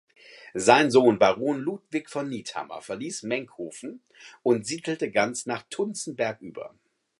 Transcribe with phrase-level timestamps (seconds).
[0.55, 4.01] Sein Sohn Baron Ludwig von Niethammer verließ Mengkofen
[4.41, 6.73] und siedelte ganz nach Tunzenberg über.